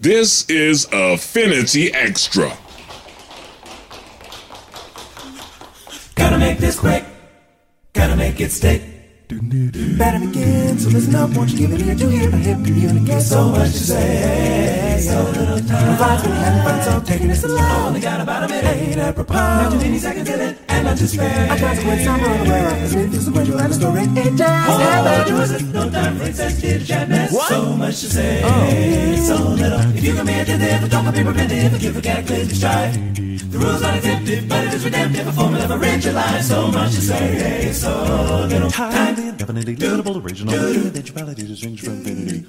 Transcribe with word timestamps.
This 0.00 0.48
is 0.48 0.88
Affinity 0.92 1.92
Extra. 1.92 2.56
Gotta 6.14 6.38
make 6.38 6.56
this 6.56 6.80
quick. 6.80 7.04
Gotta 7.92 8.16
make 8.16 8.40
it 8.40 8.50
stick. 8.50 8.80
Better 9.28 10.18
begin, 10.18 10.78
so 10.78 10.88
listen 10.88 11.14
up, 11.14 11.36
won't 11.36 11.50
you 11.50 11.58
give 11.58 11.72
it 11.74 11.82
ear 11.82 11.94
to 11.94 12.08
hear 12.08 12.30
a 12.30 12.36
hip 12.38 12.64
communicate 12.64 13.20
so 13.20 13.50
much 13.50 13.72
to 13.72 13.78
say, 13.78 14.89
so 15.00 15.22
little 15.24 15.60
time. 15.60 15.96
Provides 15.96 16.22
really 16.24 16.38
having 16.38 16.62
fun, 16.62 16.82
so 16.82 17.00
taking 17.00 17.28
this 17.28 17.44
along. 17.44 17.86
Only 17.86 18.00
got 18.00 18.20
about 18.20 18.44
a 18.44 18.48
minute, 18.48 18.76
ain't 18.76 18.98
apropos. 18.98 19.34
Not 19.34 19.72
too 19.72 19.78
many 19.78 19.98
seconds 19.98 20.28
in 20.28 20.40
it, 20.40 20.58
and 20.68 20.84
not 20.84 20.98
too 20.98 21.06
spare. 21.06 21.50
I 21.50 21.58
tried 21.58 21.76
to 21.76 21.82
quit 21.82 22.04
some 22.04 22.20
unaware 22.20 22.70
of 22.70 22.80
this 22.80 22.94
myth, 22.94 23.22
sequential 23.22 23.60
and 23.60 23.72
a 23.72 23.74
story. 23.74 24.02
It 24.02 24.36
just 24.36 24.80
happened. 24.80 25.72
No 25.72 25.90
time 25.90 26.16
for 26.16 26.24
insensitive 26.24 26.86
chatness. 26.86 27.30
So 27.48 27.76
much 27.76 28.00
to 28.00 28.08
say, 28.10 29.16
so 29.26 29.36
little. 29.36 29.80
If 29.96 30.04
you 30.04 30.14
come 30.14 30.28
here 30.28 30.44
to 30.44 30.56
live, 30.56 30.90
don't 30.90 31.14
be 31.14 31.22
preventive. 31.24 31.74
If 31.74 31.82
you 31.82 31.92
forget, 31.92 32.26
clearly 32.26 32.54
strive. 32.54 32.94
The 33.50 33.58
rules 33.58 33.82
are 33.82 33.96
exempted, 33.96 34.48
but 34.48 34.64
it 34.66 34.74
is 34.74 34.84
redemptive. 34.84 35.26
A 35.26 35.32
formula 35.32 35.66
for 35.66 35.78
rich 35.78 36.06
life. 36.06 36.42
So 36.42 36.70
much 36.70 36.94
to 36.94 37.00
say, 37.00 37.72
so 37.72 38.46
little 38.48 38.70
time. 38.70 39.36
Definitely 39.36 39.74
durable, 39.74 40.18
original, 40.18 40.54
individuality 40.54 41.46
to 41.46 41.56
strange 41.56 41.80
from 41.82 41.94
infinity. 41.94 42.46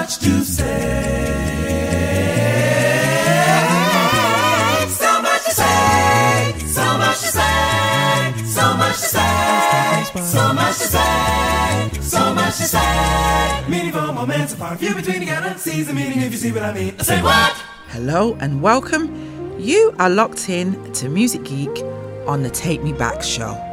Much 0.00 0.18
to 0.18 0.44
say. 0.44 1.26
So 4.88 5.22
much 5.22 5.44
to 5.44 5.50
say. 5.50 6.54
So 6.66 6.98
much 6.98 7.18
to 7.20 7.26
say. 7.26 8.34
So 8.44 8.76
much 8.76 8.96
to 8.96 9.06
say. 9.06 10.04
So 10.22 10.52
much 10.52 10.78
to 10.78 10.84
say. 10.84 11.90
So 12.00 12.34
much 12.34 12.56
to 12.56 12.62
say. 12.64 13.64
Meaningful 13.68 14.12
moments 14.12 14.54
apart. 14.54 14.78
Few 14.78 14.94
between 14.94 15.20
together. 15.20 15.54
Seize 15.58 15.86
the 15.86 15.92
meaning 15.92 16.20
if 16.20 16.32
you 16.32 16.38
see 16.38 16.52
what 16.52 16.62
I 16.62 16.72
mean. 16.72 16.98
Say 17.00 17.20
what? 17.22 17.52
Hello 17.88 18.36
and 18.40 18.62
welcome. 18.62 19.58
You 19.58 19.94
are 19.98 20.10
locked 20.10 20.48
in 20.48 20.92
to 20.94 21.08
Music 21.08 21.44
Geek 21.44 21.82
on 22.26 22.42
the 22.42 22.50
Take 22.50 22.82
Me 22.82 22.92
Back 22.92 23.22
show. 23.22 23.69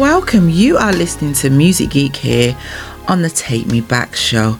Welcome. 0.00 0.48
You 0.48 0.78
are 0.78 0.94
listening 0.94 1.34
to 1.34 1.50
Music 1.50 1.90
Geek 1.90 2.16
here 2.16 2.56
on 3.06 3.20
the 3.20 3.28
Take 3.28 3.66
Me 3.66 3.82
Back 3.82 4.16
show. 4.16 4.52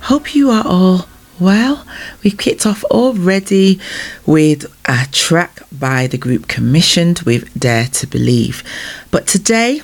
Hope 0.00 0.34
you 0.34 0.50
are 0.50 0.66
all 0.66 1.06
well. 1.38 1.86
We've 2.24 2.36
kicked 2.36 2.66
off 2.66 2.82
already 2.82 3.78
with 4.26 4.64
a 4.86 5.06
track 5.12 5.62
by 5.70 6.08
the 6.08 6.18
group 6.18 6.48
commissioned 6.48 7.20
with 7.20 7.56
Dare 7.56 7.86
to 7.86 8.08
Believe. 8.08 8.64
But 9.12 9.28
today 9.28 9.82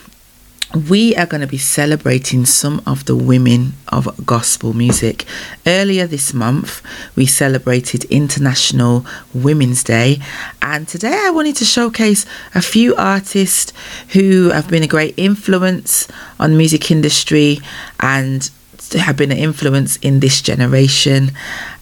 we 0.75 1.15
are 1.15 1.27
going 1.27 1.41
to 1.41 1.47
be 1.47 1.59
celebrating 1.59 2.45
some 2.45 2.83
of 2.87 3.05
the 3.05 3.15
women 3.15 3.75
of 3.89 4.27
gospel 4.27 4.73
music. 4.73 5.25
Earlier 5.67 6.07
this 6.07 6.35
month, 6.35 6.83
we 7.15 7.27
celebrated 7.27 8.05
International 8.07 9.07
Women's 9.33 9.85
Day, 9.85 10.21
and 10.61 10.89
today 10.89 11.17
I 11.25 11.31
wanted 11.31 11.57
to 11.57 11.65
showcase 11.65 12.27
a 12.55 12.63
few 12.63 12.97
artists 12.97 13.73
who 14.13 14.51
have 14.51 14.69
been 14.69 14.83
a 14.83 14.89
great 14.89 15.15
influence 15.17 16.09
on 16.41 16.51
the 16.51 16.57
music 16.57 16.91
industry 16.91 17.61
and 18.01 18.51
have 18.93 19.17
been 19.17 19.33
an 19.33 19.39
influence 19.39 19.97
in 19.99 20.21
this 20.21 20.43
generation. 20.43 21.31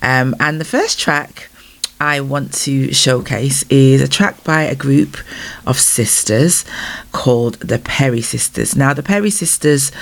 Um, 0.03 0.37
and 0.39 0.61
the 0.61 0.65
first 0.65 1.01
track 1.01 1.49
I 2.03 2.19
want 2.19 2.53
to 2.65 2.93
showcase 2.93 3.63
is 3.71 4.03
a 4.03 4.09
track 4.09 4.43
by 4.43 4.63
a 4.63 4.75
group 4.75 5.17
of 5.69 5.79
sisters 5.79 6.65
called 7.13 7.55
the 7.61 7.79
Perri 7.79 8.23
Sisters. 8.23 8.75
Now, 8.75 8.93
the 8.93 9.05
Perri 9.05 9.31
Sisters 9.31 9.93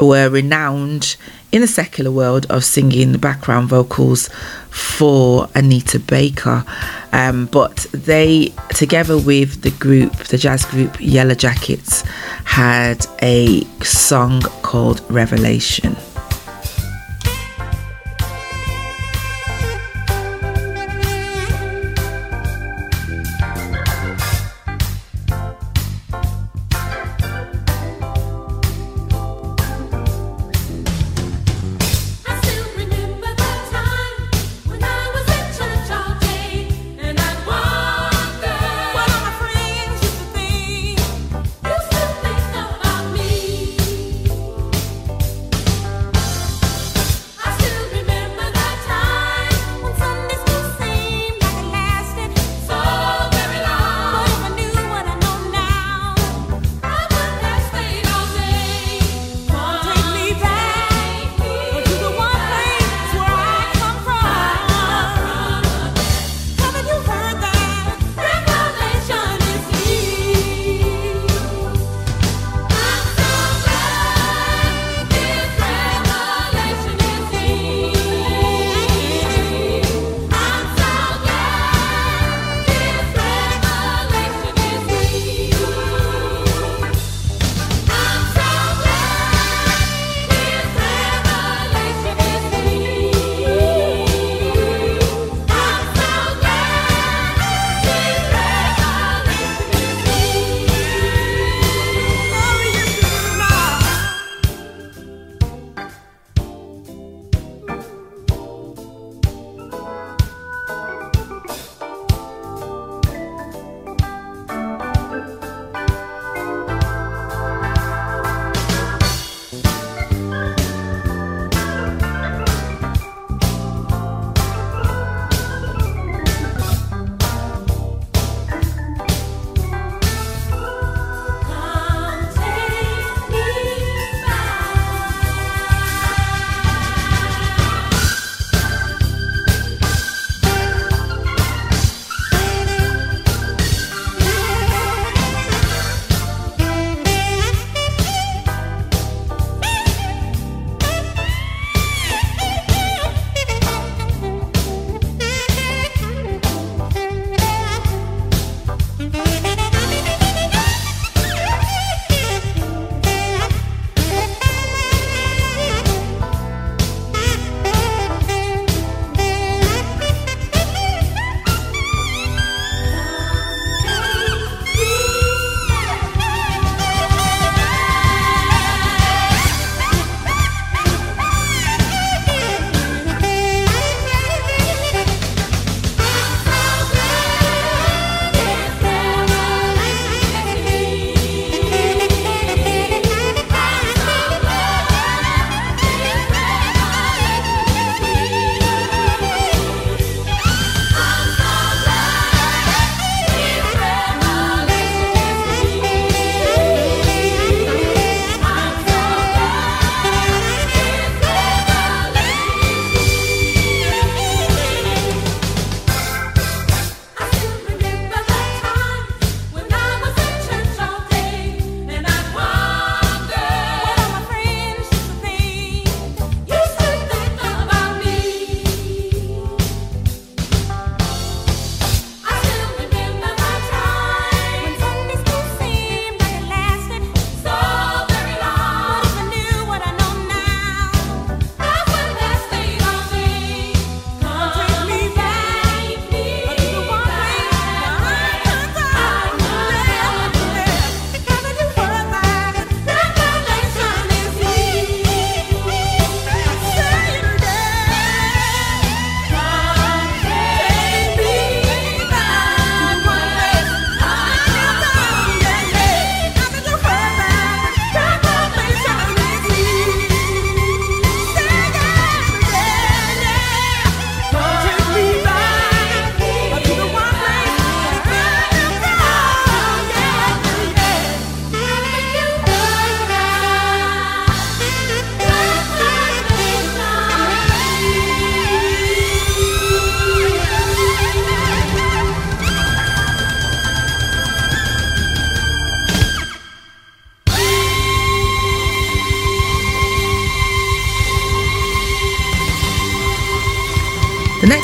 were 0.00 0.30
renowned 0.30 1.14
in 1.52 1.60
the 1.60 1.66
secular 1.66 2.10
world 2.10 2.46
of 2.48 2.64
singing 2.64 3.12
the 3.12 3.18
background 3.18 3.68
vocals 3.68 4.30
for 4.70 5.46
Anita 5.54 5.98
Baker, 5.98 6.64
um, 7.12 7.44
but 7.52 7.86
they, 7.92 8.54
together 8.70 9.18
with 9.18 9.60
the 9.60 9.72
group, 9.72 10.14
the 10.28 10.38
jazz 10.38 10.64
group 10.64 10.92
Yellowjackets, 10.94 12.02
had 12.46 13.04
a 13.20 13.62
song 13.84 14.40
called 14.62 15.02
Revelation. 15.10 15.98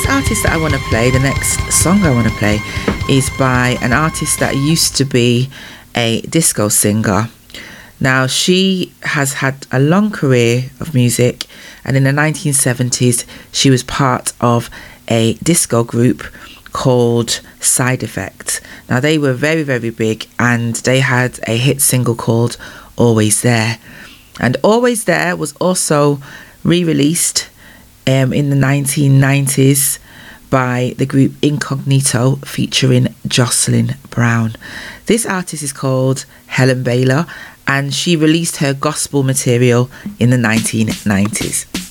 Artist 0.08 0.42
that 0.42 0.52
I 0.52 0.56
want 0.56 0.74
to 0.74 0.80
play, 0.90 1.10
the 1.10 1.20
next 1.20 1.60
song 1.70 2.02
I 2.02 2.10
want 2.10 2.26
to 2.26 2.34
play, 2.34 2.58
is 3.08 3.30
by 3.38 3.78
an 3.80 3.92
artist 3.92 4.40
that 4.40 4.56
used 4.56 4.96
to 4.96 5.04
be 5.04 5.48
a 5.94 6.20
disco 6.22 6.68
singer. 6.68 7.28
Now, 8.00 8.26
she 8.26 8.92
has 9.02 9.34
had 9.34 9.66
a 9.70 9.78
long 9.78 10.10
career 10.10 10.70
of 10.80 10.94
music, 10.94 11.46
and 11.84 11.96
in 11.96 12.02
the 12.02 12.10
1970s, 12.10 13.24
she 13.52 13.70
was 13.70 13.84
part 13.84 14.32
of 14.40 14.68
a 15.06 15.34
disco 15.34 15.84
group 15.84 16.24
called 16.72 17.40
Side 17.60 18.02
Effect. 18.02 18.60
Now, 18.88 18.98
they 18.98 19.16
were 19.18 19.34
very, 19.34 19.62
very 19.62 19.90
big, 19.90 20.26
and 20.38 20.74
they 20.76 21.00
had 21.00 21.38
a 21.46 21.56
hit 21.56 21.80
single 21.80 22.16
called 22.16 22.56
Always 22.96 23.42
There. 23.42 23.78
And 24.40 24.56
Always 24.64 25.04
There 25.04 25.36
was 25.36 25.52
also 25.54 26.20
re 26.64 26.82
released 26.82 27.48
um, 28.08 28.32
in 28.32 28.48
the 28.48 28.56
1990s 28.56 29.98
by 30.48 30.94
the 30.96 31.04
group 31.04 31.32
Incognito 31.42 32.36
featuring 32.36 33.14
Jocelyn 33.26 33.96
Brown. 34.08 34.54
This 35.04 35.26
artist 35.26 35.62
is 35.62 35.74
called 35.74 36.24
Helen 36.46 36.82
Baylor 36.82 37.26
and 37.66 37.92
she 37.92 38.16
released 38.16 38.56
her 38.56 38.72
gospel 38.72 39.22
material 39.22 39.90
in 40.18 40.30
the 40.30 40.38
1990s. 40.38 41.87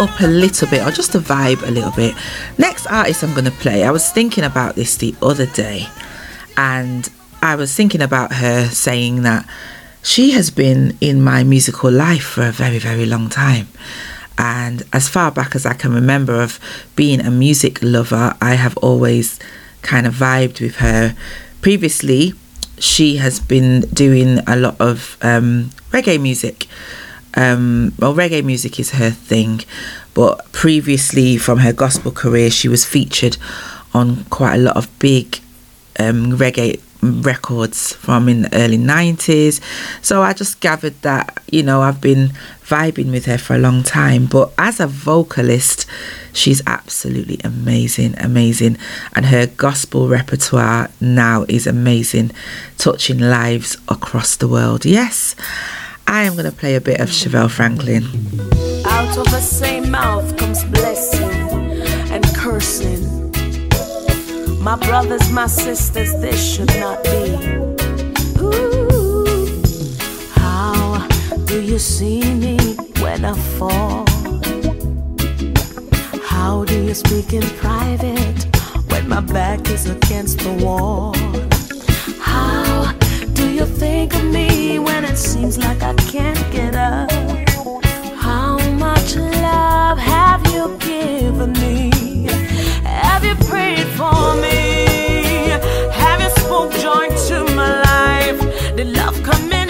Up 0.00 0.20
a 0.20 0.26
little 0.26 0.68
bit 0.68 0.86
or 0.86 0.90
just 0.90 1.12
to 1.12 1.18
vibe 1.18 1.66
a 1.66 1.70
little 1.70 1.92
bit. 1.92 2.14
Next 2.58 2.86
artist 2.86 3.22
I'm 3.22 3.32
going 3.32 3.46
to 3.46 3.50
play, 3.50 3.84
I 3.84 3.90
was 3.90 4.10
thinking 4.10 4.44
about 4.44 4.74
this 4.74 4.96
the 4.96 5.14
other 5.22 5.46
day 5.46 5.86
and 6.56 7.08
I 7.42 7.56
was 7.56 7.74
thinking 7.74 8.02
about 8.02 8.34
her 8.34 8.66
saying 8.66 9.22
that 9.22 9.48
she 10.02 10.32
has 10.32 10.50
been 10.50 10.96
in 11.00 11.22
my 11.22 11.44
musical 11.44 11.90
life 11.90 12.24
for 12.24 12.46
a 12.46 12.52
very, 12.52 12.78
very 12.78 13.06
long 13.06 13.28
time. 13.28 13.68
And 14.38 14.82
as 14.92 15.08
far 15.08 15.30
back 15.30 15.54
as 15.54 15.64
I 15.64 15.74
can 15.74 15.92
remember 15.92 16.42
of 16.42 16.60
being 16.94 17.20
a 17.20 17.30
music 17.30 17.78
lover, 17.82 18.34
I 18.40 18.54
have 18.54 18.76
always 18.78 19.38
kind 19.82 20.06
of 20.06 20.14
vibed 20.14 20.60
with 20.60 20.76
her. 20.76 21.16
Previously, 21.62 22.34
she 22.78 23.16
has 23.16 23.40
been 23.40 23.80
doing 23.92 24.40
a 24.46 24.56
lot 24.56 24.80
of 24.80 25.16
um, 25.22 25.70
reggae 25.90 26.20
music. 26.20 26.66
Um, 27.36 27.92
well, 27.98 28.14
reggae 28.14 28.42
music 28.42 28.80
is 28.80 28.90
her 28.92 29.10
thing, 29.10 29.60
but 30.14 30.50
previously 30.52 31.36
from 31.36 31.58
her 31.58 31.72
gospel 31.72 32.10
career, 32.10 32.50
she 32.50 32.68
was 32.68 32.84
featured 32.84 33.36
on 33.94 34.24
quite 34.24 34.54
a 34.54 34.58
lot 34.58 34.76
of 34.76 34.98
big 34.98 35.40
um, 35.98 36.32
reggae 36.32 36.80
records 37.02 37.92
from 37.94 38.28
in 38.28 38.42
the 38.42 38.54
early 38.56 38.78
90s. 38.78 39.60
So 40.02 40.22
I 40.22 40.32
just 40.32 40.60
gathered 40.60 41.00
that, 41.02 41.42
you 41.50 41.62
know, 41.62 41.82
I've 41.82 42.00
been 42.00 42.32
vibing 42.64 43.10
with 43.10 43.26
her 43.26 43.38
for 43.38 43.54
a 43.54 43.58
long 43.58 43.82
time. 43.82 44.26
But 44.26 44.52
as 44.58 44.80
a 44.80 44.86
vocalist, 44.86 45.86
she's 46.32 46.62
absolutely 46.66 47.38
amazing, 47.44 48.16
amazing. 48.18 48.78
And 49.14 49.26
her 49.26 49.46
gospel 49.46 50.08
repertoire 50.08 50.90
now 51.00 51.44
is 51.48 51.66
amazing, 51.66 52.32
touching 52.78 53.18
lives 53.18 53.76
across 53.88 54.36
the 54.36 54.48
world. 54.48 54.84
Yes, 54.84 55.34
I 56.08 56.22
am 56.22 56.34
going 56.34 56.44
to 56.44 56.52
play 56.52 56.76
a 56.76 56.80
bit 56.80 57.00
of 57.00 57.08
Chevelle 57.08 57.50
Franklin. 57.50 58.04
Out 58.86 59.18
of 59.18 59.24
the 59.30 59.40
same 59.40 59.90
mouth 59.90 60.36
comes 60.36 60.64
blessing 60.64 61.30
and 62.12 62.24
cursing. 62.34 63.02
My 64.62 64.76
brothers, 64.76 65.30
my 65.32 65.46
sisters, 65.46 66.12
this 66.20 66.40
should 66.54 66.68
not 66.80 67.02
be. 67.02 67.36
Ooh, 68.40 69.62
how 70.32 71.06
do 71.46 71.60
you 71.60 71.78
see 71.78 72.22
me 72.34 72.56
when 73.00 73.24
I 73.24 73.34
fall? 73.58 74.06
How 76.22 76.64
do 76.64 76.82
you 76.82 76.94
speak 76.94 77.32
in 77.32 77.42
private 77.58 78.44
when 78.90 79.08
my 79.08 79.20
back 79.20 79.68
is 79.68 79.86
against 79.88 80.38
the 80.38 80.52
wall? 80.64 81.14
How 82.20 82.92
think 83.96 84.14
of 84.14 84.24
me 84.24 84.78
when 84.78 85.06
it 85.06 85.16
seems 85.16 85.56
like 85.56 85.82
I 85.82 85.94
can't 86.12 86.44
get 86.52 86.74
up? 86.74 87.10
How 88.26 88.58
much 88.84 89.16
love 89.16 89.98
have 89.98 90.42
you 90.54 90.64
given 90.90 91.52
me? 91.64 91.78
Have 92.84 93.24
you 93.24 93.36
prayed 93.50 93.88
for 94.00 94.22
me? 94.44 94.60
Have 96.02 96.20
you 96.24 96.30
spoke 96.42 96.72
joy 96.84 97.06
to 97.28 97.36
my 97.60 97.70
life? 97.90 98.40
Did 98.76 98.88
love 99.00 99.16
come 99.22 99.50
in 99.60 99.65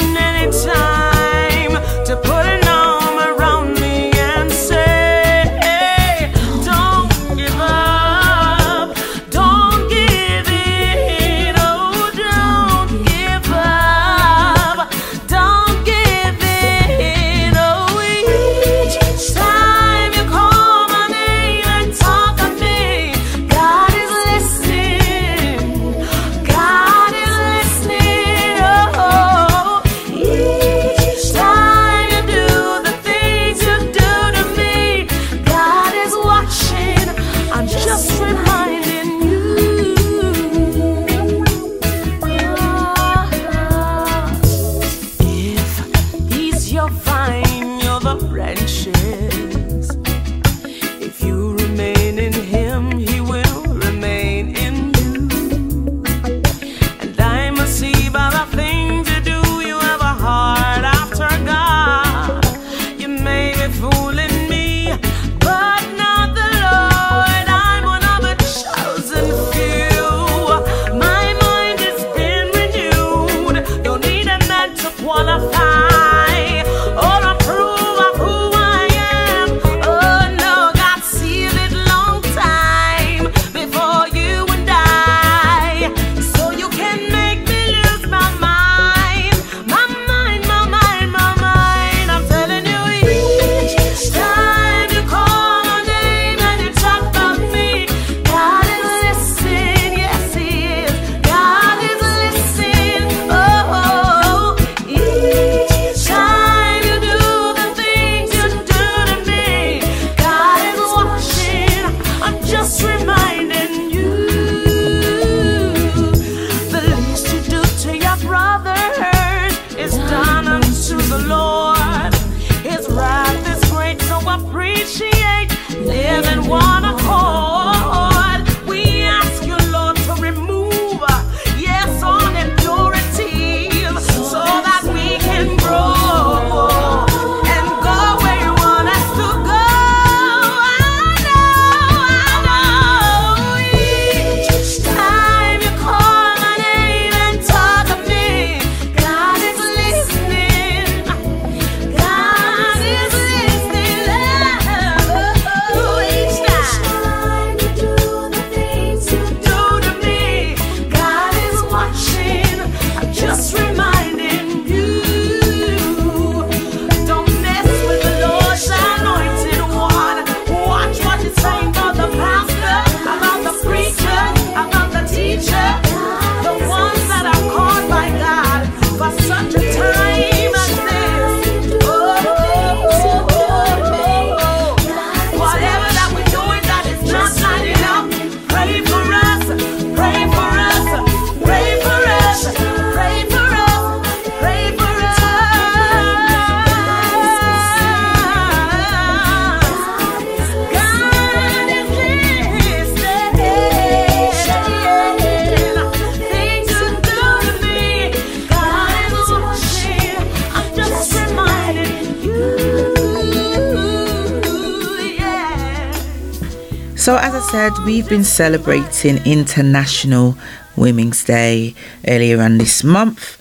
So, 217.07 217.17
as 217.19 217.37
I 217.37 217.41
said, 217.53 217.85
we've 217.85 218.09
been 218.09 218.25
celebrating 218.25 219.25
International 219.25 220.37
Women's 220.75 221.23
Day 221.23 221.77
earlier 222.09 222.43
on 222.43 222.59
this 222.59 222.83
month, 222.83 223.39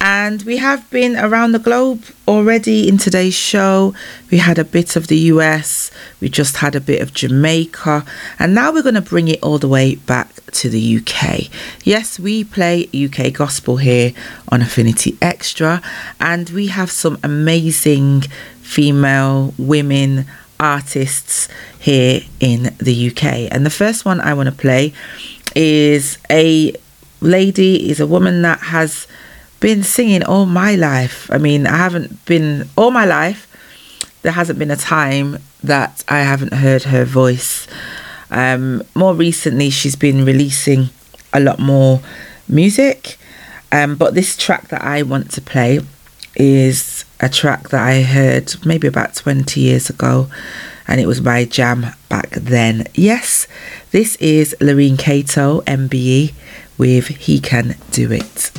and 0.00 0.40
we 0.44 0.56
have 0.56 0.88
been 0.88 1.16
around 1.18 1.52
the 1.52 1.58
globe 1.58 2.04
already 2.26 2.88
in 2.88 2.96
today's 2.96 3.34
show. 3.34 3.92
We 4.30 4.38
had 4.38 4.58
a 4.58 4.64
bit 4.64 4.96
of 4.96 5.08
the 5.08 5.18
US, 5.34 5.90
we 6.22 6.30
just 6.30 6.56
had 6.56 6.74
a 6.74 6.80
bit 6.80 7.02
of 7.02 7.12
Jamaica, 7.12 8.02
and 8.38 8.54
now 8.54 8.72
we're 8.72 8.82
going 8.82 8.94
to 8.94 9.02
bring 9.02 9.28
it 9.28 9.42
all 9.42 9.58
the 9.58 9.68
way 9.68 9.96
back 9.96 10.32
to 10.52 10.70
the 10.70 10.96
UK. 10.96 11.50
Yes, 11.84 12.18
we 12.18 12.44
play 12.44 12.88
UK 12.94 13.30
gospel 13.34 13.76
here 13.76 14.14
on 14.48 14.62
Affinity 14.62 15.18
Extra, 15.20 15.82
and 16.18 16.48
we 16.48 16.68
have 16.68 16.90
some 16.90 17.18
amazing 17.22 18.22
female 18.62 19.52
women 19.58 20.24
artists 20.62 21.48
here 21.78 22.22
in 22.40 22.74
the 22.78 23.10
UK. 23.10 23.50
And 23.50 23.66
the 23.66 23.70
first 23.70 24.04
one 24.04 24.20
I 24.20 24.32
want 24.32 24.48
to 24.48 24.54
play 24.54 24.92
is 25.54 26.18
a 26.30 26.72
lady, 27.20 27.90
is 27.90 28.00
a 28.00 28.06
woman 28.06 28.42
that 28.42 28.60
has 28.60 29.06
been 29.60 29.82
singing 29.82 30.22
all 30.24 30.46
my 30.46 30.76
life. 30.76 31.30
I 31.30 31.38
mean, 31.38 31.66
I 31.66 31.76
haven't 31.76 32.24
been 32.24 32.68
all 32.76 32.90
my 32.90 33.04
life. 33.04 33.48
There 34.22 34.32
hasn't 34.32 34.58
been 34.58 34.70
a 34.70 34.76
time 34.76 35.38
that 35.64 36.04
I 36.08 36.20
haven't 36.20 36.54
heard 36.54 36.84
her 36.84 37.04
voice. 37.04 37.66
Um, 38.30 38.82
more 38.94 39.14
recently, 39.14 39.70
she's 39.70 39.96
been 39.96 40.24
releasing 40.24 40.90
a 41.32 41.40
lot 41.40 41.58
more 41.58 42.00
music. 42.48 43.18
Um, 43.72 43.96
but 43.96 44.14
this 44.14 44.36
track 44.36 44.68
that 44.68 44.82
I 44.82 45.02
want 45.02 45.30
to 45.32 45.40
play 45.40 45.80
is 46.36 47.01
a 47.22 47.28
track 47.28 47.68
that 47.70 47.80
I 47.80 48.02
heard 48.02 48.54
maybe 48.66 48.88
about 48.88 49.14
20 49.14 49.60
years 49.60 49.88
ago, 49.88 50.28
and 50.86 51.00
it 51.00 51.06
was 51.06 51.20
by 51.20 51.44
Jam 51.44 51.86
back 52.08 52.30
then. 52.30 52.86
Yes, 52.94 53.46
this 53.92 54.16
is 54.16 54.54
Lurine 54.60 54.98
Cato, 54.98 55.60
MBE, 55.62 56.34
with 56.76 57.06
He 57.06 57.40
Can 57.40 57.76
Do 57.92 58.10
It. 58.10 58.50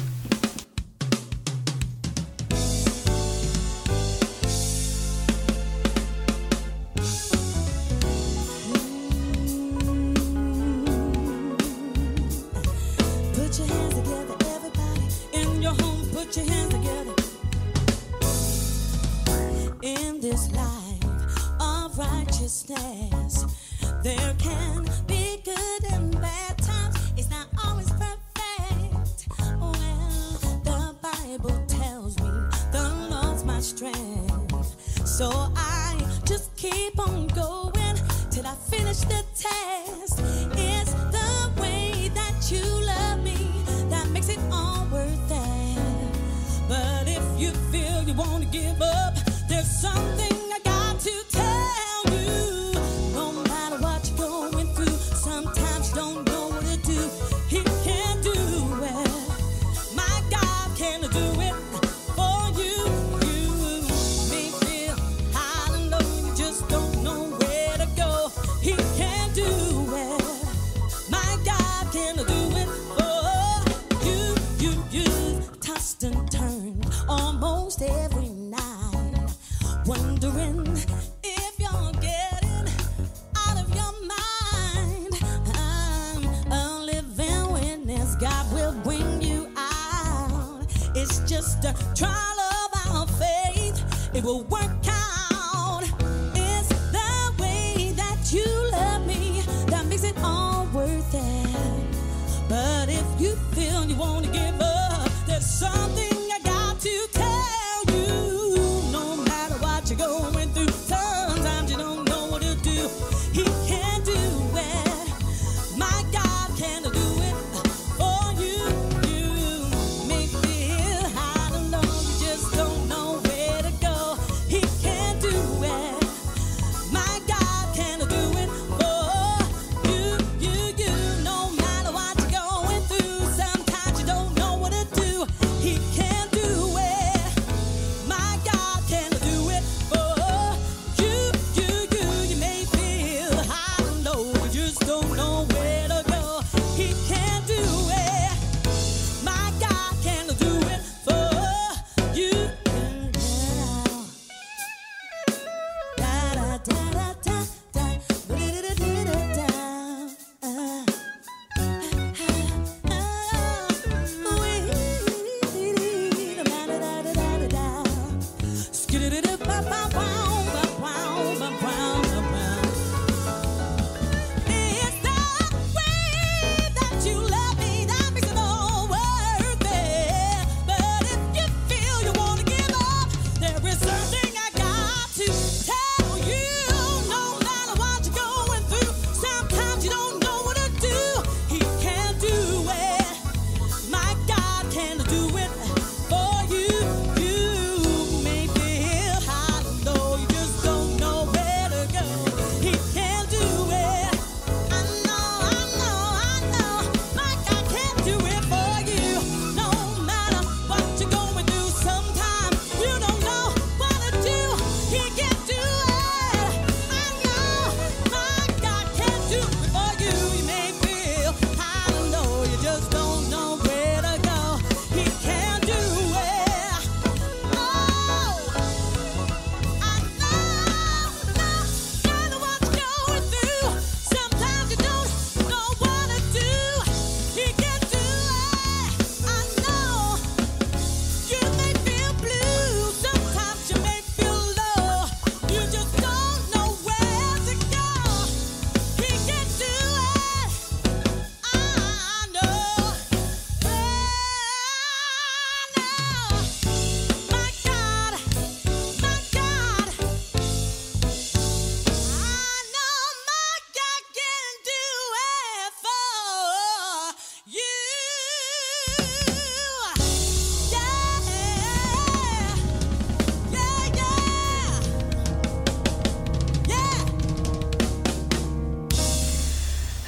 So 35.13 35.29
I 35.55 35.95
just 36.25 36.55
keep 36.57 36.97
on 36.97 37.27
going 37.27 37.97
till 38.31 38.47
I 38.47 38.55
finish 38.55 39.01
the 39.01 39.23
test. 39.37 39.92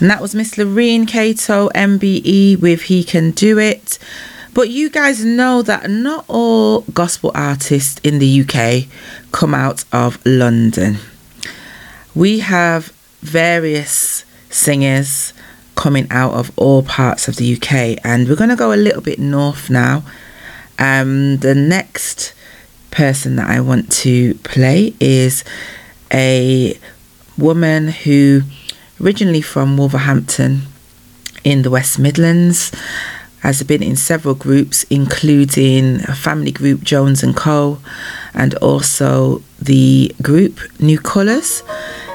And 0.05 0.11
that 0.11 0.21
was 0.21 0.35
Miss 0.35 0.53
Lurine 0.53 1.07
Cato, 1.07 1.69
MBE, 1.69 2.61
with 2.61 2.83
He 2.83 3.03
Can 3.03 3.31
Do 3.31 3.57
It. 3.57 3.97
But 4.53 4.69
you 4.69 4.87
guys 4.87 5.25
know 5.25 5.63
that 5.63 5.89
not 5.89 6.25
all 6.27 6.81
gospel 6.93 7.31
artists 7.33 7.99
in 8.03 8.19
the 8.19 8.41
UK 8.41 8.87
come 9.31 9.55
out 9.55 9.83
of 9.91 10.23
London. 10.23 10.97
We 12.13 12.37
have 12.41 12.93
various 13.21 14.25
singers 14.51 15.33
coming 15.73 16.05
out 16.11 16.33
of 16.33 16.51
all 16.55 16.83
parts 16.83 17.27
of 17.27 17.37
the 17.37 17.55
UK, 17.55 17.99
and 18.05 18.27
we're 18.29 18.35
going 18.35 18.51
to 18.51 18.55
go 18.55 18.73
a 18.73 18.75
little 18.75 19.01
bit 19.01 19.17
north 19.17 19.71
now. 19.71 20.03
Um, 20.77 21.37
the 21.37 21.55
next 21.55 22.35
person 22.91 23.37
that 23.37 23.49
I 23.49 23.59
want 23.59 23.91
to 24.03 24.35
play 24.43 24.93
is 24.99 25.43
a 26.13 26.77
woman 27.39 27.87
who 27.87 28.43
originally 29.01 29.41
from 29.41 29.77
Wolverhampton 29.77 30.63
in 31.43 31.61
the 31.61 31.69
West 31.69 31.99
Midlands 31.99 32.71
has 33.41 33.61
been 33.63 33.83
in 33.83 33.95
several 33.95 34.33
groups 34.33 34.83
including 34.89 36.01
a 36.07 36.15
family 36.15 36.51
group 36.51 36.81
Jones 36.81 37.21
and 37.23 37.35
Co 37.35 37.79
and 38.33 38.55
also 38.55 39.41
the 39.61 40.13
group 40.21 40.59
New 40.79 40.99
Colours. 40.99 41.63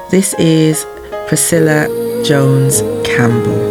This 0.09 0.33
is 0.35 0.85
Priscilla 1.27 1.87
Jones 2.25 2.81
Campbell 3.07 3.70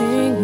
wanting 0.00 0.37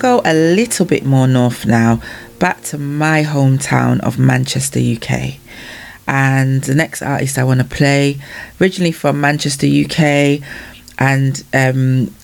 go 0.00 0.20
a 0.24 0.34
little 0.34 0.86
bit 0.86 1.04
more 1.04 1.28
north 1.28 1.66
now, 1.66 2.00
back 2.38 2.62
to 2.64 2.78
my 2.78 3.22
hometown 3.22 4.00
of 4.00 4.18
Manchester, 4.18 4.80
UK. 4.80 5.34
And 6.08 6.64
the 6.64 6.74
next 6.74 7.02
artist 7.02 7.38
I 7.38 7.44
want 7.44 7.60
to 7.60 7.66
play, 7.66 8.18
originally 8.60 8.92
from 8.92 9.20
Manchester, 9.20 9.66
UK, 9.66 10.40
and 10.98 11.44
um, 11.54 12.14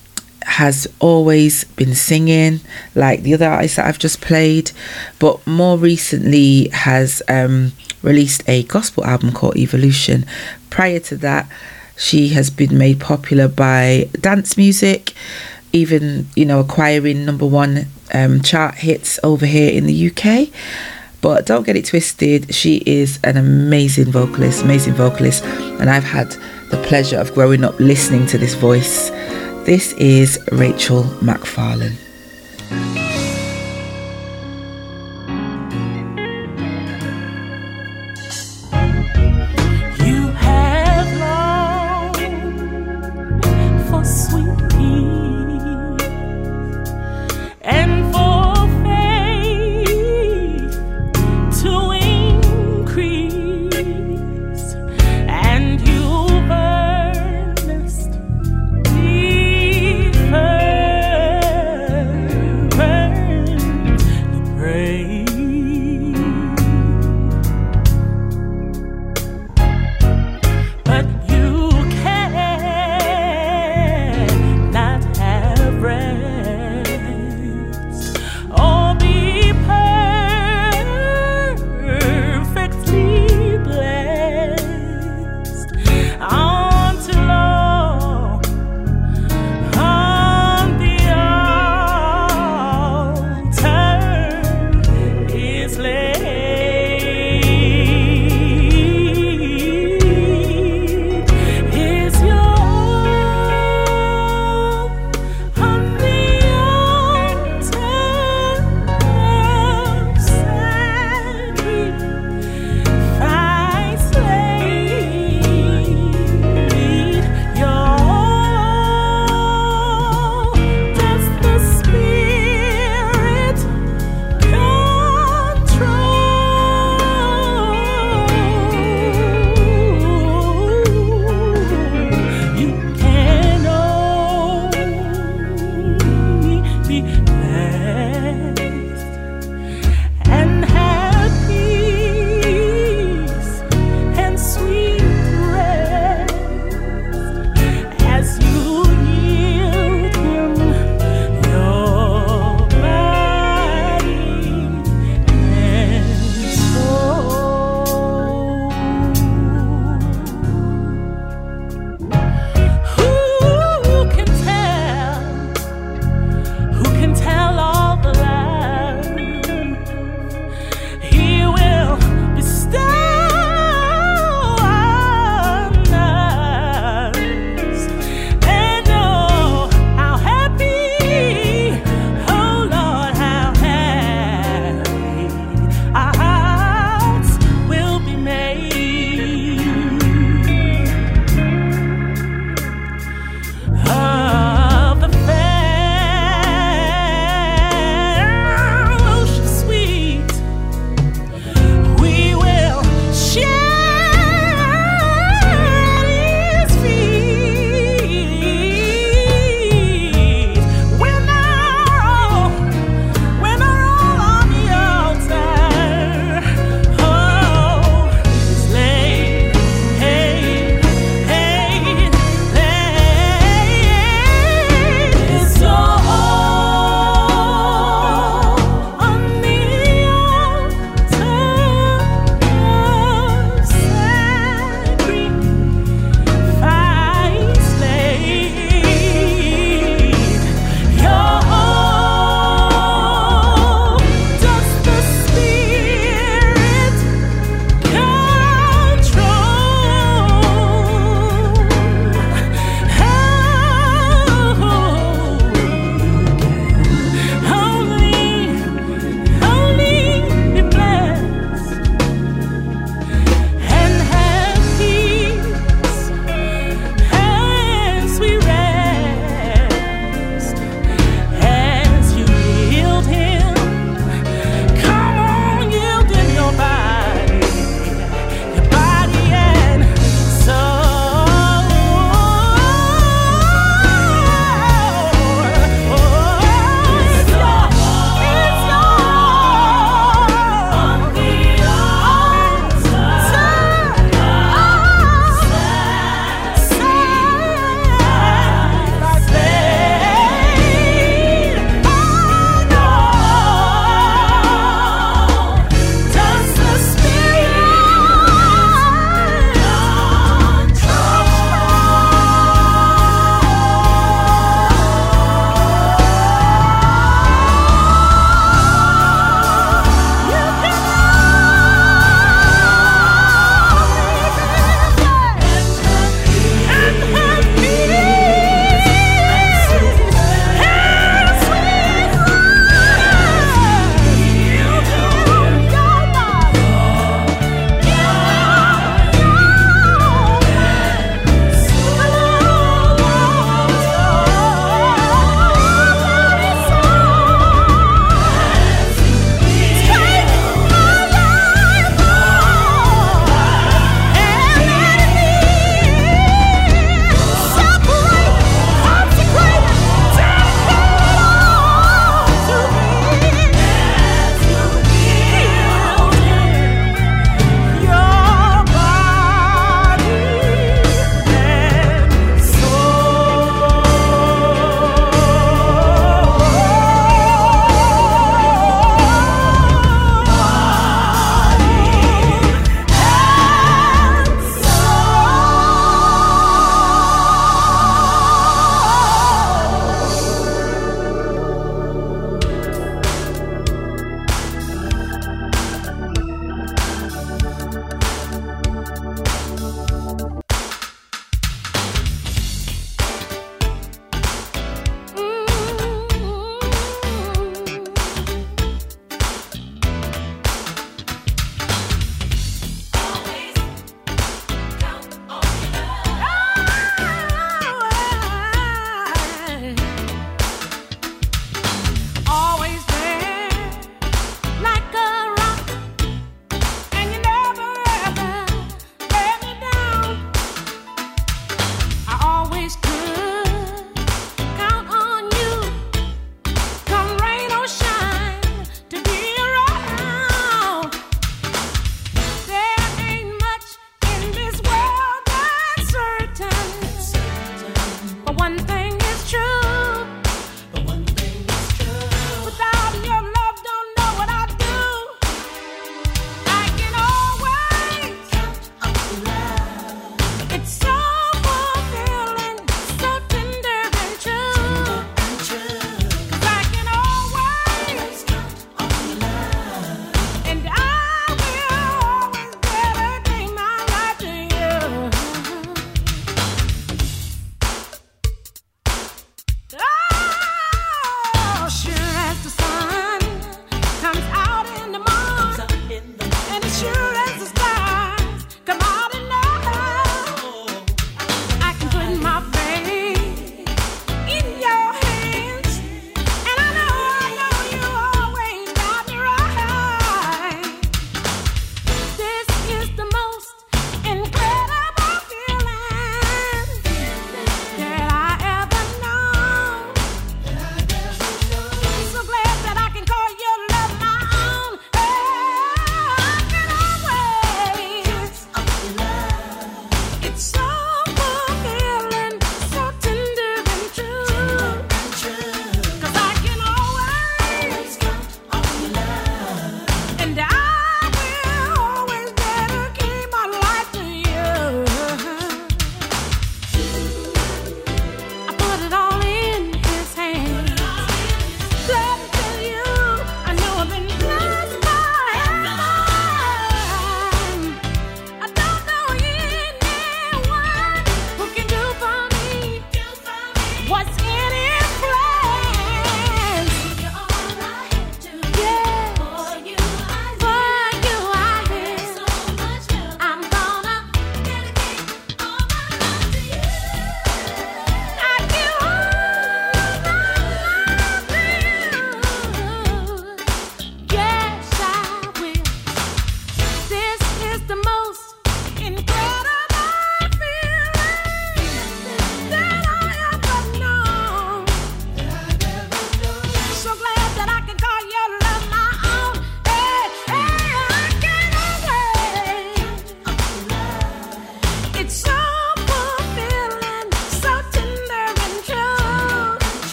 has 0.43 0.89
always 0.99 1.65
been 1.65 1.95
singing 1.95 2.61
like 2.95 3.23
the 3.23 3.35
other 3.35 3.49
artists 3.49 3.77
that 3.77 3.87
I've 3.87 3.99
just 3.99 4.21
played, 4.21 4.73
but 5.19 5.47
more 5.47 5.79
recently 5.79 6.69
has 6.71 7.23
um, 7.29 7.73
released 8.03 8.43
a 8.49 8.65
gospel 8.65 9.05
album 9.05 9.33
called 9.33 9.57
Evolution. 9.57 10.25
Prior 10.71 10.99
to 11.01 11.17
that, 11.19 11.49
She 11.97 12.29
has 12.29 12.51
been 12.51 12.77
made 12.77 13.01
popular 13.01 13.49
by 13.49 14.09
dance 14.21 14.57
music, 14.57 15.15
even 15.77 16.27
you 16.35 16.45
know 16.45 16.61
acquiring 16.61 17.25
number 17.25 17.47
one 17.47 17.87
um, 18.13 18.41
chart 18.43 18.77
hits 18.77 19.19
over 19.23 19.47
here 19.47 19.71
in 19.71 19.87
the 19.87 20.11
UK. 20.11 20.49
But 21.23 21.47
don't 21.47 21.65
get 21.65 21.77
it 21.77 21.87
twisted, 21.87 22.55
she 22.55 22.83
is 22.87 23.19
an 23.25 23.37
amazing 23.37 24.13
vocalist, 24.13 24.63
amazing 24.63 24.95
vocalist, 24.95 25.43
and 25.45 25.91
I've 25.91 26.05
had 26.05 26.31
the 26.71 26.81
pleasure 26.87 27.19
of 27.19 27.35
growing 27.35 27.65
up 27.65 27.81
listening 27.81 28.27
to 28.29 28.39
this 28.39 28.55
voice. 28.55 29.11
This 29.65 29.93
is 29.95 30.39
Rachel 30.53 31.03
McFarlane. 31.21 32.06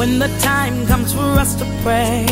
When 0.00 0.18
the 0.18 0.28
time 0.38 0.86
comes 0.86 1.12
for 1.12 1.28
us 1.42 1.54
to 1.56 1.66
pray, 1.82 2.24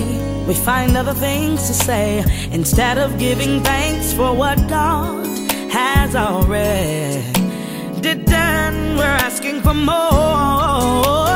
we 0.46 0.54
find 0.54 0.96
other 0.96 1.12
things 1.12 1.66
to 1.66 1.74
say 1.74 2.24
instead 2.50 2.96
of 2.96 3.18
giving 3.18 3.62
thanks 3.62 4.10
for 4.14 4.32
what 4.34 4.56
God 4.70 5.26
has 5.70 6.16
already 6.16 7.20
done. 8.24 8.96
We're 8.96 9.18
asking 9.28 9.60
for 9.60 9.74
more, 9.74 11.28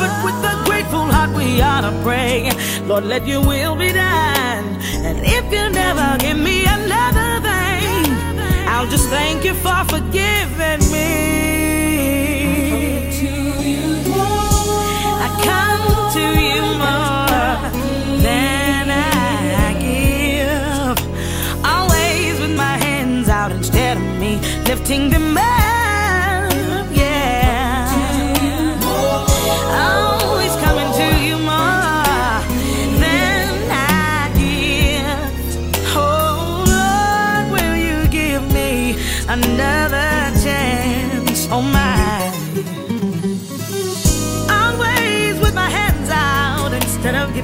but 0.00 0.14
with 0.26 0.50
a 0.52 0.62
grateful 0.64 1.06
heart, 1.14 1.30
we 1.36 1.62
ought 1.62 1.82
to 1.82 1.92
pray, 2.02 2.50
Lord, 2.88 3.04
let 3.04 3.24
your 3.24 3.46
will 3.46 3.76
be 3.76 3.92
done. 3.92 4.64
And 5.06 5.20
if 5.22 5.44
you 5.52 5.70
never 5.70 6.18
give 6.18 6.40
me 6.40 6.64
another 6.66 7.30
thing, 7.46 8.04
I'll 8.66 8.88
just 8.88 9.08
thank 9.10 9.44
you 9.44 9.54
for 9.54 9.84
forgiving 9.84 10.82
me. 10.90 11.65
Lifting 24.88 25.10
them 25.10 25.36
up. 25.36 25.55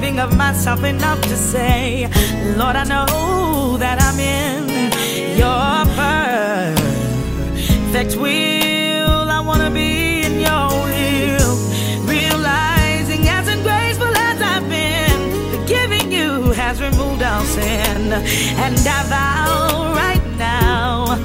Giving 0.03 0.19
of 0.19 0.35
myself 0.37 0.83
enough 0.83 1.21
to 1.21 1.37
say, 1.37 2.09
Lord, 2.57 2.75
I 2.75 2.83
know 2.83 3.77
that 3.77 4.01
I'm 4.01 4.19
in 4.19 4.67
your 5.39 5.85
perfect 7.95 8.17
will. 8.17 9.29
I 9.37 9.39
want 9.39 9.61
to 9.61 9.69
be 9.71 10.23
in 10.27 10.41
your 10.41 10.67
will, 10.89 11.55
realizing 12.05 13.29
as 13.29 13.47
ungraceful 13.47 14.13
as 14.29 14.41
I've 14.41 14.67
been, 14.67 15.21
forgiving 15.53 16.11
you 16.11 16.51
has 16.51 16.81
removed 16.81 17.23
all 17.23 17.43
sin, 17.45 18.11
and 18.65 18.77
I 18.97 19.03
vow 19.13 19.93
right 19.95 20.25
now 20.37 21.15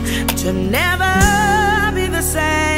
to 0.43 0.53
never 0.53 1.97
be 1.97 2.07
the 2.07 2.23
same. 2.23 2.78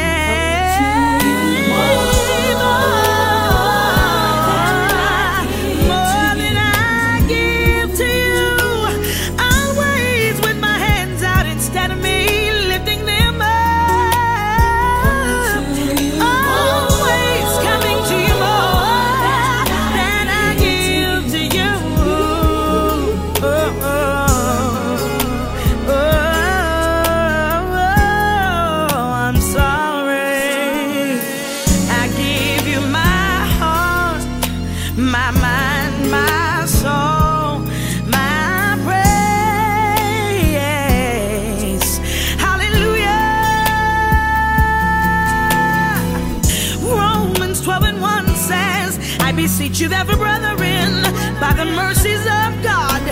The 51.61 51.67
mercies 51.77 52.25
of 52.41 52.51
God, 52.63 53.03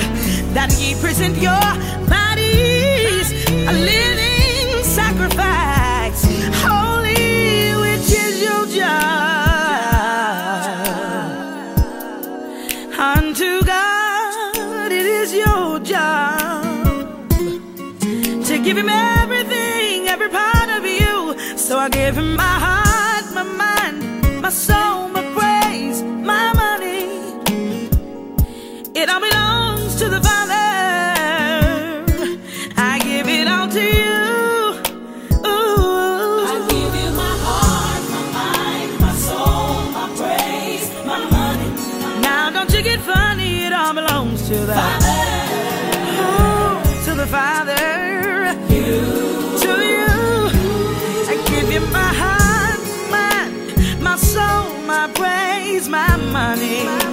that 0.57 0.71
ye 0.81 0.95
present 1.03 1.37
your 1.37 1.69
bodies 2.09 3.27
a 3.69 3.75
living 3.93 4.83
sacrifice, 4.83 6.25
holy, 6.65 7.77
which 7.85 8.09
is 8.25 8.35
your 8.47 8.65
job. 8.81 8.89
Unto 12.99 13.51
God, 13.65 14.93
it 14.93 15.07
is 15.21 15.35
your 15.35 15.79
job 15.81 17.29
to 18.49 18.55
give 18.65 18.79
him 18.79 18.89
everything, 18.89 20.09
every 20.09 20.31
part 20.31 20.71
of 20.71 20.87
you. 20.87 21.37
So 21.59 21.79
I 21.79 21.91
give 21.91 22.17
him 22.17 22.35
my 22.35 22.57
heart, 22.65 22.78
money. 56.39 57.08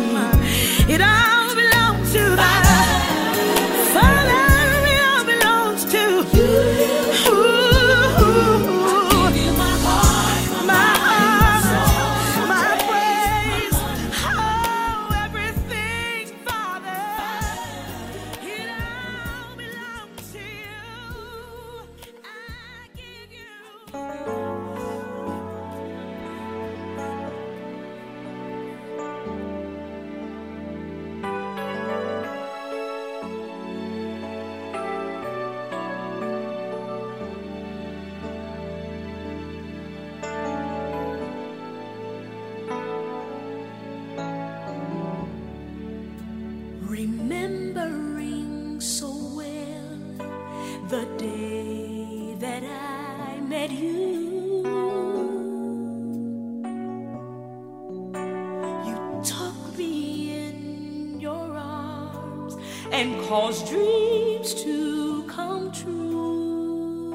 And 63.26 63.30
caused 63.30 63.68
dreams 63.68 64.54
to 64.64 65.24
come 65.28 65.72
true. 65.72 67.10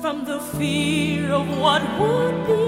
From 0.00 0.24
the 0.24 0.40
fear 0.56 1.30
of 1.30 1.58
what 1.58 1.82
would 2.00 2.46
be 2.46 2.65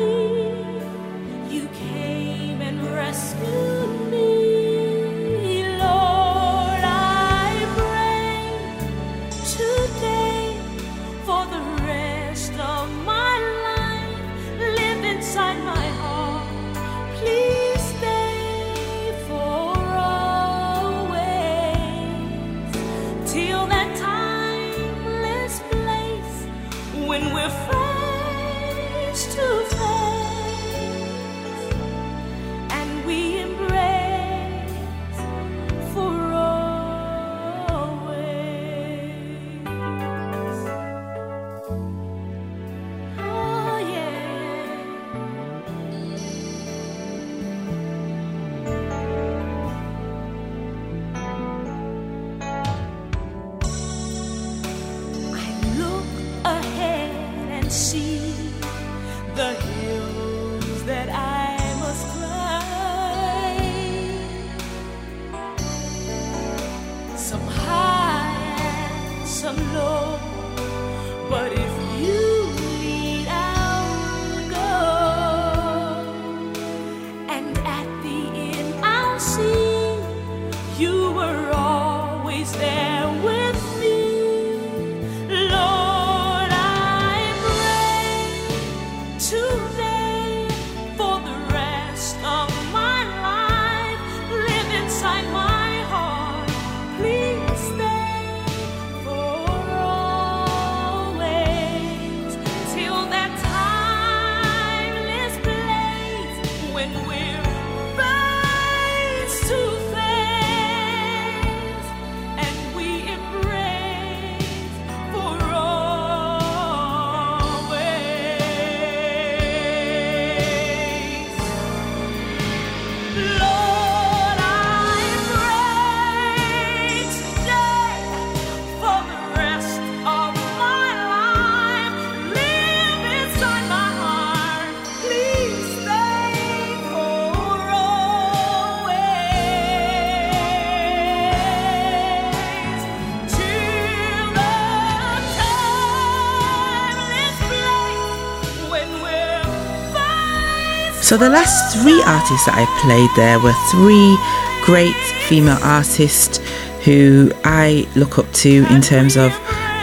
So 151.08 151.16
the 151.16 151.30
last 151.30 151.74
three 151.74 152.02
artists 152.02 152.44
that 152.44 152.54
I 152.58 152.66
played 152.82 153.08
there 153.16 153.40
were 153.40 153.54
three 153.70 154.14
great 154.62 154.94
female 155.26 155.56
artists 155.62 156.36
who 156.84 157.32
I 157.44 157.88
look 157.96 158.18
up 158.18 158.30
to 158.44 158.66
in 158.68 158.82
terms 158.82 159.16
of 159.16 159.32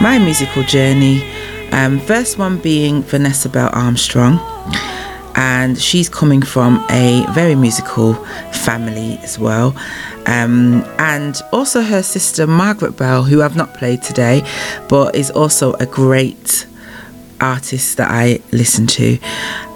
my 0.01 0.19
musical 0.19 0.61
journey. 0.61 1.27
Um, 1.71 1.99
first 1.99 2.37
one 2.37 2.59
being 2.59 3.01
Vanessa 3.01 3.49
Bell 3.49 3.71
Armstrong, 3.73 4.37
and 5.33 5.81
she's 5.81 6.09
coming 6.09 6.43
from 6.43 6.85
a 6.91 7.25
very 7.31 7.55
musical 7.55 8.13
family 8.53 9.17
as 9.23 9.39
well. 9.39 9.75
Um, 10.27 10.85
and 10.99 11.41
also 11.51 11.81
her 11.81 12.03
sister 12.03 12.45
Margaret 12.45 12.97
Bell, 12.97 13.23
who 13.23 13.41
I've 13.41 13.55
not 13.55 13.73
played 13.73 14.03
today, 14.03 14.43
but 14.89 15.15
is 15.15 15.31
also 15.31 15.73
a 15.79 15.87
great 15.87 16.67
artist 17.41 17.97
that 17.97 18.11
I 18.11 18.39
listen 18.51 18.87
to. 18.87 19.17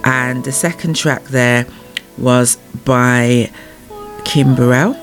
And 0.10 0.44
the 0.44 0.52
second 0.52 0.96
track 0.96 1.26
there 1.26 1.68
was 2.18 2.56
by 2.84 3.52
Kim 4.26 4.56
Burrell. 4.56 4.96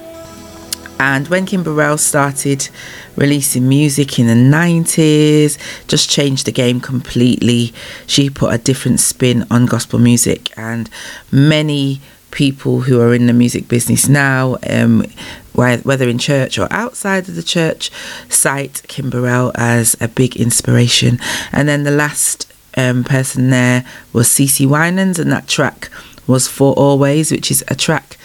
And 0.98 1.28
when 1.28 1.46
Kim 1.46 1.62
Burrell 1.62 1.96
started 1.96 2.68
releasing 3.14 3.68
music 3.68 4.18
in 4.18 4.26
the 4.26 4.56
90s, 4.56 5.58
just 5.86 6.10
changed 6.10 6.46
the 6.46 6.50
game 6.50 6.80
completely. 6.80 7.72
She 8.08 8.28
put 8.30 8.52
a 8.52 8.58
different 8.58 8.98
spin 8.98 9.46
on 9.48 9.66
gospel 9.66 10.00
music, 10.00 10.52
and 10.58 10.90
many 11.30 12.00
people 12.32 12.80
who 12.80 13.00
are 13.00 13.14
in 13.14 13.28
the 13.28 13.32
music 13.32 13.68
business 13.68 14.08
now, 14.08 14.56
um, 14.68 15.04
whether 15.52 16.08
in 16.08 16.18
church 16.18 16.58
or 16.58 16.66
outside 16.72 17.28
of 17.28 17.36
the 17.36 17.44
church, 17.44 17.92
cite 18.28 18.82
Kim 18.88 19.08
Burrell 19.08 19.52
as 19.54 19.96
a 20.00 20.08
big 20.08 20.34
inspiration. 20.34 21.20
And 21.52 21.68
then 21.68 21.84
the 21.84 21.92
last 21.92 22.45
um, 22.76 23.04
person 23.04 23.50
there 23.50 23.84
was 24.12 24.28
Cece 24.28 24.66
Winans, 24.66 25.18
and 25.18 25.30
that 25.32 25.48
track 25.48 25.90
was 26.26 26.48
For 26.48 26.72
Always, 26.74 27.30
which 27.30 27.50
is 27.50 27.64
a 27.68 27.74
track 27.74 28.16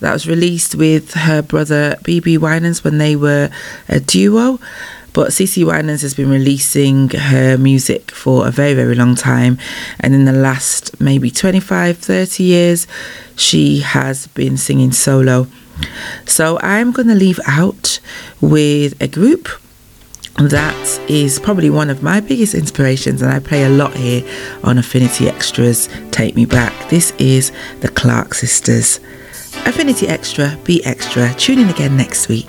that 0.00 0.12
was 0.12 0.28
released 0.28 0.74
with 0.74 1.14
her 1.14 1.42
brother 1.42 1.96
BeBe 2.02 2.38
Winans 2.38 2.84
when 2.84 2.98
they 2.98 3.16
were 3.16 3.50
a 3.88 4.00
duo. 4.00 4.60
But 5.12 5.30
Cece 5.30 5.64
Winans 5.64 6.02
has 6.02 6.12
been 6.12 6.28
releasing 6.28 7.08
her 7.08 7.56
music 7.56 8.10
for 8.10 8.46
a 8.46 8.50
very, 8.50 8.74
very 8.74 8.94
long 8.94 9.14
time. 9.14 9.56
And 9.98 10.14
in 10.14 10.26
the 10.26 10.32
last 10.32 11.00
maybe 11.00 11.30
25, 11.30 11.96
30 11.96 12.42
years, 12.42 12.86
she 13.34 13.80
has 13.80 14.26
been 14.28 14.58
singing 14.58 14.92
solo. 14.92 15.46
So 16.26 16.58
I'm 16.60 16.92
going 16.92 17.08
to 17.08 17.14
leave 17.14 17.40
out 17.46 17.98
with 18.42 19.00
a 19.00 19.08
group 19.08 19.48
that 20.38 21.00
is 21.08 21.38
probably 21.38 21.70
one 21.70 21.88
of 21.88 22.02
my 22.02 22.20
biggest 22.20 22.54
inspirations, 22.54 23.22
and 23.22 23.32
I 23.32 23.38
play 23.38 23.64
a 23.64 23.70
lot 23.70 23.94
here 23.94 24.22
on 24.64 24.76
Affinity 24.76 25.28
Extras 25.28 25.88
Take 26.10 26.36
Me 26.36 26.44
Back. 26.44 26.90
This 26.90 27.12
is 27.18 27.52
the 27.80 27.88
Clark 27.88 28.34
Sisters. 28.34 29.00
Affinity 29.64 30.06
Extra, 30.06 30.58
be 30.64 30.84
extra. 30.84 31.32
Tune 31.34 31.58
in 31.58 31.68
again 31.70 31.96
next 31.96 32.28
week. 32.28 32.48